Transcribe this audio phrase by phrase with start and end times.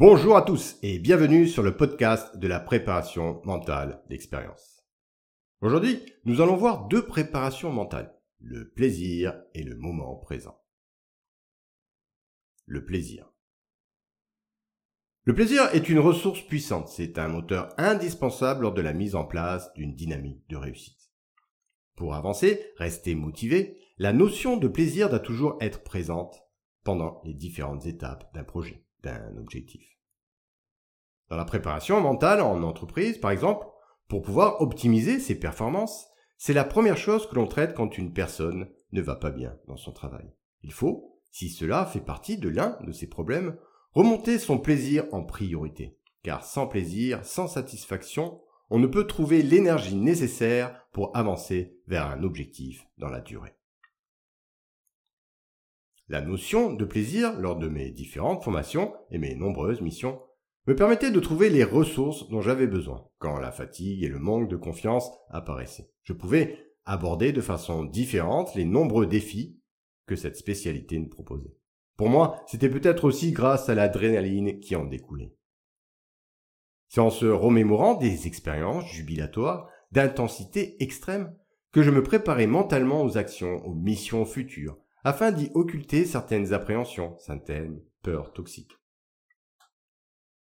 [0.00, 4.86] Bonjour à tous et bienvenue sur le podcast de la préparation mentale d'expérience.
[5.60, 10.62] Aujourd'hui, nous allons voir deux préparations mentales, le plaisir et le moment présent.
[12.64, 13.28] Le plaisir.
[15.24, 19.24] Le plaisir est une ressource puissante, c'est un moteur indispensable lors de la mise en
[19.24, 21.10] place d'une dynamique de réussite.
[21.96, 26.40] Pour avancer, rester motivé, la notion de plaisir doit toujours être présente
[26.84, 28.84] pendant les différentes étapes d'un projet
[29.38, 29.98] objectif.
[31.28, 33.66] Dans la préparation mentale en entreprise, par exemple,
[34.08, 38.70] pour pouvoir optimiser ses performances, c'est la première chose que l'on traite quand une personne
[38.92, 40.32] ne va pas bien dans son travail.
[40.62, 43.58] Il faut, si cela fait partie de l'un de ses problèmes,
[43.92, 45.98] remonter son plaisir en priorité.
[46.22, 52.22] Car sans plaisir, sans satisfaction, on ne peut trouver l'énergie nécessaire pour avancer vers un
[52.22, 53.57] objectif dans la durée.
[56.08, 60.22] La notion de plaisir lors de mes différentes formations et mes nombreuses missions
[60.66, 64.48] me permettait de trouver les ressources dont j'avais besoin quand la fatigue et le manque
[64.48, 65.90] de confiance apparaissaient.
[66.04, 69.60] Je pouvais aborder de façon différente les nombreux défis
[70.06, 71.54] que cette spécialité nous proposait.
[71.98, 75.34] Pour moi, c'était peut-être aussi grâce à l'adrénaline qui en découlait.
[76.88, 81.36] C'est en se remémorant des expériences jubilatoires d'intensité extrême
[81.70, 84.78] que je me préparais mentalement aux actions, aux missions futures,
[85.08, 88.76] afin d'y occulter certaines appréhensions, certaines peurs toxiques.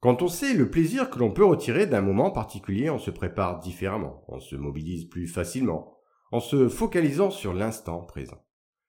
[0.00, 3.60] Quand on sait le plaisir que l'on peut retirer d'un moment particulier, on se prépare
[3.60, 5.96] différemment, on se mobilise plus facilement,
[6.32, 8.44] en se focalisant sur l'instant présent,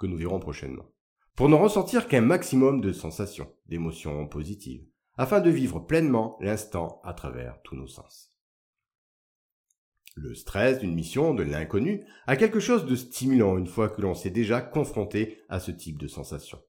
[0.00, 0.90] que nous verrons prochainement,
[1.36, 4.84] pour ne ressentir qu'un maximum de sensations, d'émotions positives,
[5.16, 8.31] afin de vivre pleinement l'instant à travers tous nos sens.
[10.14, 14.14] Le stress d'une mission de l'inconnu a quelque chose de stimulant une fois que l'on
[14.14, 16.60] s'est déjà confronté à ce type de sensation.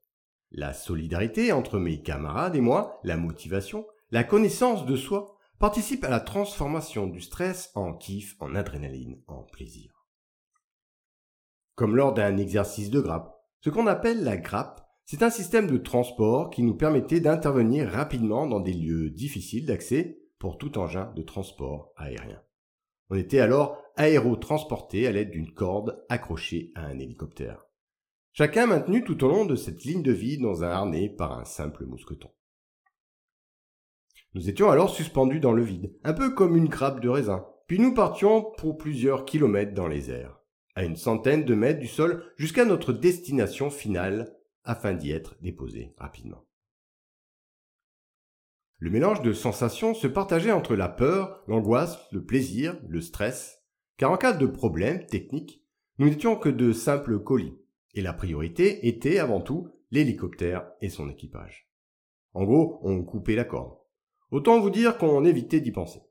[0.51, 6.09] La solidarité entre mes camarades et moi, la motivation, la connaissance de soi participe à
[6.09, 10.05] la transformation du stress en kiff, en adrénaline, en plaisir.
[11.75, 15.77] Comme lors d'un exercice de grappe, ce qu'on appelle la grappe, c'est un système de
[15.77, 21.23] transport qui nous permettait d'intervenir rapidement dans des lieux difficiles d'accès pour tout engin de
[21.23, 22.41] transport aérien.
[23.13, 27.63] On était alors aérotransporté à l'aide d'une corde accrochée à un hélicoptère.
[28.31, 31.45] Chacun maintenu tout au long de cette ligne de vie dans un harnais par un
[31.45, 32.31] simple mousqueton.
[34.33, 37.77] Nous étions alors suspendus dans le vide, un peu comme une grappe de raisin, puis
[37.77, 40.39] nous partions pour plusieurs kilomètres dans les airs,
[40.73, 45.93] à une centaine de mètres du sol jusqu'à notre destination finale afin d'y être déposés
[45.99, 46.47] rapidement.
[48.83, 53.63] Le mélange de sensations se partageait entre la peur, l'angoisse, le plaisir, le stress,
[53.95, 55.63] car en cas de problème technique,
[55.99, 57.57] nous n'étions que de simples colis,
[57.93, 61.71] et la priorité était avant tout l'hélicoptère et son équipage.
[62.33, 63.77] En gros, on coupait la corde.
[64.31, 66.01] Autant vous dire qu'on évitait d'y penser.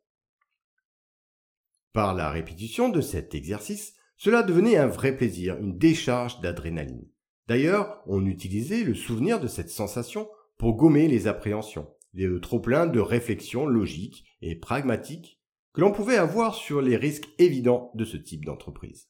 [1.93, 7.07] Par la répétition de cet exercice, cela devenait un vrai plaisir, une décharge d'adrénaline.
[7.49, 13.01] D'ailleurs, on utilisait le souvenir de cette sensation pour gommer les appréhensions, le trop-plein de
[13.01, 15.41] réflexions logiques et pragmatiques
[15.73, 19.09] que l'on pouvait avoir sur les risques évidents de ce type d'entreprise.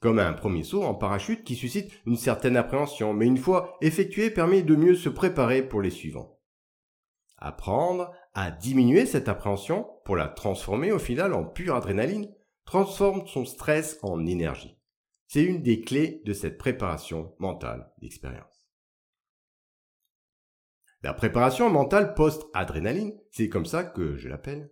[0.00, 4.30] Comme un premier saut en parachute qui suscite une certaine appréhension, mais une fois effectué
[4.30, 6.40] permet de mieux se préparer pour les suivants.
[7.36, 12.28] Apprendre à diminuer cette appréhension pour la transformer au final en pure adrénaline
[12.64, 14.76] transforme son stress en énergie.
[15.28, 18.51] C'est une des clés de cette préparation mentale d'expérience.
[21.02, 24.70] La préparation mentale post-adrénaline, c'est comme ça que je l'appelle,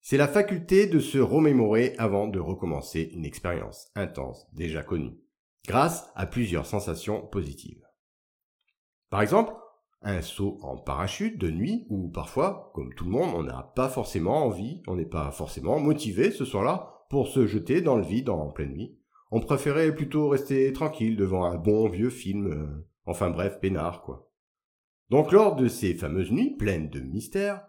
[0.00, 5.18] c'est la faculté de se remémorer avant de recommencer une expérience intense déjà connue,
[5.66, 7.84] grâce à plusieurs sensations positives.
[9.10, 9.52] Par exemple,
[10.02, 13.88] un saut en parachute de nuit ou parfois, comme tout le monde, on n'a pas
[13.88, 18.28] forcément envie, on n'est pas forcément motivé ce soir-là pour se jeter dans le vide
[18.28, 18.96] en pleine nuit.
[19.32, 24.30] On préférait plutôt rester tranquille devant un bon vieux film, euh, enfin bref, peinard quoi.
[25.10, 27.62] Donc lors de ces fameuses nuits pleines de mystères,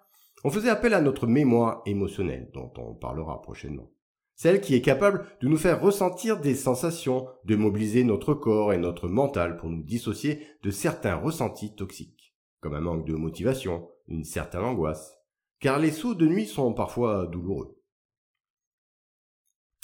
[0.44, 3.92] on faisait appel à notre mémoire émotionnelle, dont on parlera prochainement.
[4.36, 8.78] Celle qui est capable de nous faire ressentir des sensations, de mobiliser notre corps et
[8.78, 14.26] notre mental pour nous dissocier de certains ressentis toxiques, comme un manque de motivation, une
[14.26, 15.16] certaine angoisse,
[15.60, 17.82] car les sauts de nuit sont parfois douloureux.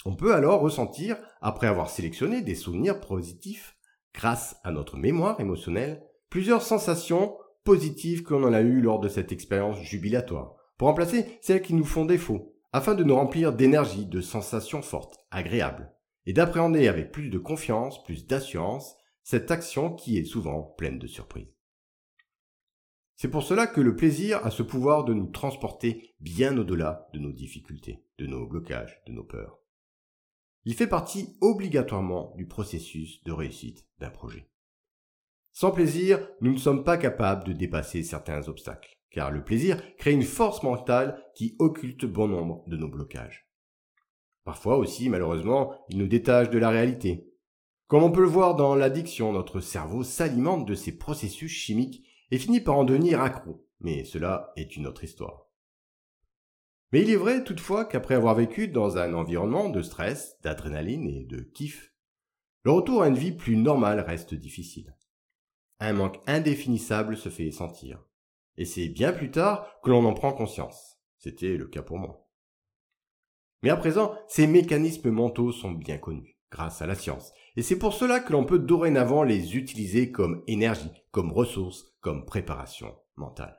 [0.06, 3.78] On peut alors ressentir, après avoir sélectionné des souvenirs positifs,
[4.14, 9.32] grâce à notre mémoire émotionnelle, plusieurs sensations positives qu'on en a eues lors de cette
[9.32, 14.22] expérience jubilatoire, pour remplacer celles qui nous font défaut, afin de nous remplir d'énergie, de
[14.22, 15.94] sensations fortes, agréables,
[16.26, 21.06] et d'appréhender avec plus de confiance, plus d'assurance, cette action qui est souvent pleine de
[21.06, 21.54] surprises.
[23.18, 27.20] C'est pour cela que le plaisir a ce pouvoir de nous transporter bien au-delà de
[27.20, 29.60] nos difficultés, de nos blocages, de nos peurs.
[30.64, 34.48] Il fait partie obligatoirement du processus de réussite d'un projet.
[35.54, 40.14] Sans plaisir, nous ne sommes pas capables de dépasser certains obstacles, car le plaisir crée
[40.14, 43.48] une force mentale qui occulte bon nombre de nos blocages.
[44.44, 47.28] Parfois aussi, malheureusement, il nous détache de la réalité.
[47.88, 52.38] Comme on peut le voir dans l'addiction, notre cerveau s'alimente de ces processus chimiques et
[52.38, 53.68] finit par en devenir accro.
[53.82, 55.48] Mais cela est une autre histoire.
[56.92, 61.26] Mais il est vrai toutefois qu'après avoir vécu dans un environnement de stress, d'adrénaline et
[61.26, 61.94] de kiff,
[62.64, 64.96] le retour à une vie plus normale reste difficile.
[65.84, 68.00] Un manque indéfinissable se fait sentir.
[68.56, 71.00] Et c'est bien plus tard que l'on en prend conscience.
[71.18, 72.30] C'était le cas pour moi.
[73.64, 77.34] Mais à présent, ces mécanismes mentaux sont bien connus, grâce à la science.
[77.56, 82.26] Et c'est pour cela que l'on peut dorénavant les utiliser comme énergie, comme ressource, comme
[82.26, 83.58] préparation mentale.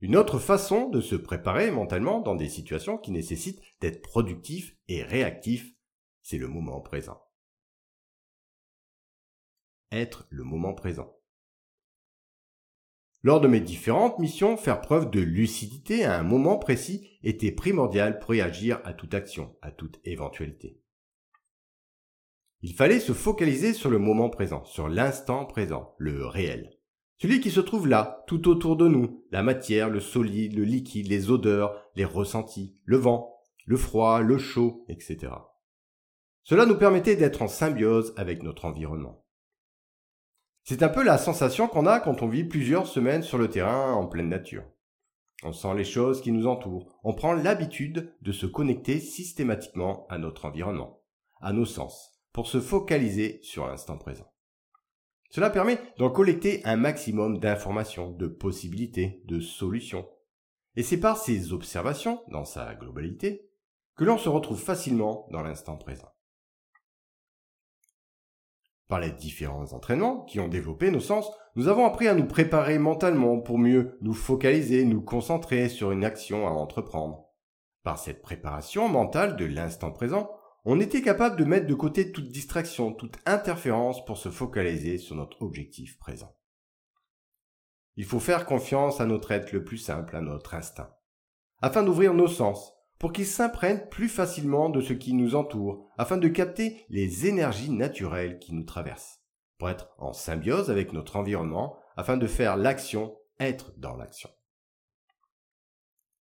[0.00, 5.02] Une autre façon de se préparer mentalement dans des situations qui nécessitent d'être productif et
[5.02, 5.74] réactif,
[6.22, 7.23] c'est le moment présent.
[9.94, 11.16] Être le moment présent.
[13.22, 18.18] Lors de mes différentes missions, faire preuve de lucidité à un moment précis était primordial
[18.18, 20.80] pour réagir à toute action, à toute éventualité.
[22.62, 26.76] Il fallait se focaliser sur le moment présent, sur l'instant présent, le réel.
[27.18, 31.06] Celui qui se trouve là, tout autour de nous, la matière, le solide, le liquide,
[31.06, 33.32] les odeurs, les ressentis, le vent,
[33.64, 35.32] le froid, le chaud, etc.
[36.42, 39.23] Cela nous permettait d'être en symbiose avec notre environnement.
[40.66, 43.92] C'est un peu la sensation qu'on a quand on vit plusieurs semaines sur le terrain
[43.92, 44.64] en pleine nature.
[45.42, 50.16] On sent les choses qui nous entourent, on prend l'habitude de se connecter systématiquement à
[50.16, 51.02] notre environnement,
[51.42, 54.32] à nos sens, pour se focaliser sur l'instant présent.
[55.28, 60.08] Cela permet d'en collecter un maximum d'informations, de possibilités, de solutions.
[60.76, 63.50] Et c'est par ces observations, dans sa globalité,
[63.96, 66.08] que l'on se retrouve facilement dans l'instant présent
[68.88, 72.78] par les différents entraînements qui ont développé nos sens, nous avons appris à nous préparer
[72.78, 77.24] mentalement pour mieux nous focaliser, nous concentrer sur une action à entreprendre.
[77.82, 80.30] Par cette préparation mentale de l'instant présent,
[80.64, 85.16] on était capable de mettre de côté toute distraction, toute interférence pour se focaliser sur
[85.16, 86.34] notre objectif présent.
[87.96, 90.90] Il faut faire confiance à notre être le plus simple, à notre instinct,
[91.60, 96.16] afin d'ouvrir nos sens, pour qu'ils s'imprègnent plus facilement de ce qui nous entoure, afin
[96.16, 99.20] de capter les énergies naturelles qui nous traversent,
[99.58, 104.30] pour être en symbiose avec notre environnement, afin de faire l'action être dans l'action.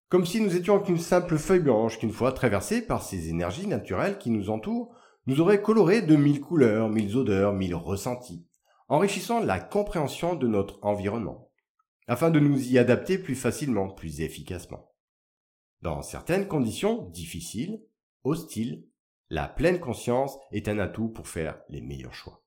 [0.10, 4.20] Comme si nous étions qu'une simple feuille blanche qu'une fois traversée par ces énergies naturelles
[4.20, 8.46] qui nous entourent, nous aurait coloré de mille couleurs, mille odeurs, mille ressentis,
[8.90, 11.50] enrichissant la compréhension de notre environnement,
[12.08, 14.93] afin de nous y adapter plus facilement, plus efficacement.
[15.84, 17.84] Dans certaines conditions difficiles,
[18.24, 18.88] hostiles,
[19.30, 22.42] la pleine conscience est un atout pour faire les meilleurs choix.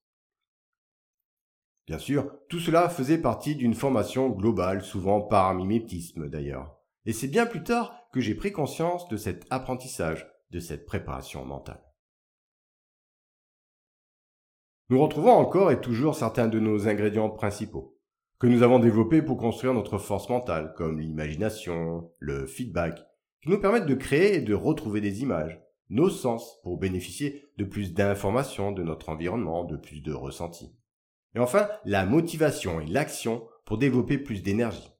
[1.86, 6.78] Bien sûr, tout cela faisait partie d'une formation globale, souvent par mimétisme d'ailleurs.
[7.04, 11.44] Et c'est bien plus tard que j'ai pris conscience de cet apprentissage, de cette préparation
[11.44, 11.84] mentale.
[14.88, 18.00] Nous retrouvons encore et toujours certains de nos ingrédients principaux,
[18.38, 23.06] que nous avons développés pour construire notre force mentale, comme l'imagination, le feedback,
[23.42, 27.64] qui nous permettent de créer et de retrouver des images, nos sens, pour bénéficier de
[27.64, 30.74] plus d'informations de notre environnement, de plus de ressentis.
[31.34, 34.92] Et enfin, la motivation et l'action pour développer plus d'énergie,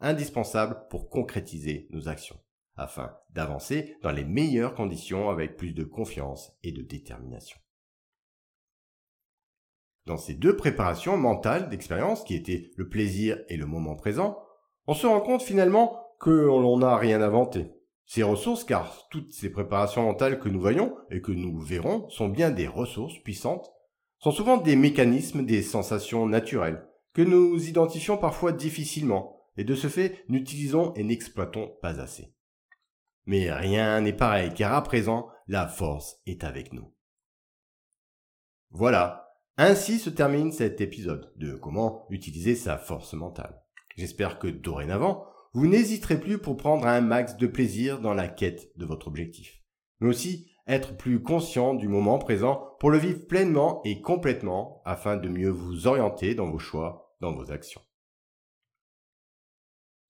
[0.00, 2.38] indispensable pour concrétiser nos actions,
[2.76, 7.58] afin d'avancer dans les meilleures conditions avec plus de confiance et de détermination.
[10.06, 14.38] Dans ces deux préparations mentales d'expérience qui étaient le plaisir et le moment présent,
[14.86, 17.72] on se rend compte finalement que l'on n'a rien inventé.
[18.06, 22.28] Ces ressources, car toutes ces préparations mentales que nous voyons et que nous verrons sont
[22.28, 23.68] bien des ressources puissantes,
[24.18, 29.88] sont souvent des mécanismes, des sensations naturelles, que nous identifions parfois difficilement, et de ce
[29.88, 32.32] fait n'utilisons et n'exploitons pas assez.
[33.24, 36.94] Mais rien n'est pareil, car à présent, la force est avec nous.
[38.70, 43.62] Voilà, ainsi se termine cet épisode de comment utiliser sa force mentale.
[43.96, 48.76] J'espère que dorénavant, vous n'hésiterez plus pour prendre un max de plaisir dans la quête
[48.76, 49.62] de votre objectif.
[50.00, 55.16] Mais aussi être plus conscient du moment présent pour le vivre pleinement et complètement afin
[55.16, 57.80] de mieux vous orienter dans vos choix, dans vos actions.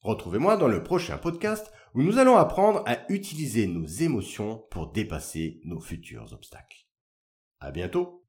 [0.01, 5.61] Retrouvez-moi dans le prochain podcast où nous allons apprendre à utiliser nos émotions pour dépasser
[5.63, 6.89] nos futurs obstacles.
[7.61, 8.25] À bientôt!